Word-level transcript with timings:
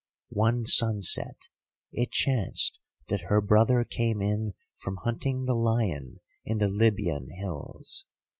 [*] 0.01 0.01
Cyprus. 0.31 0.35
"One 0.37 0.65
sunset 0.65 1.37
it 1.91 2.09
chanced 2.09 2.79
that 3.09 3.25
her 3.29 3.39
brother 3.39 3.83
came 3.83 4.19
in 4.19 4.55
from 4.77 4.97
hunting 5.03 5.45
the 5.45 5.53
lion 5.53 6.21
in 6.43 6.57
the 6.57 6.69
Libyan 6.69 7.27
hills. 7.37 8.05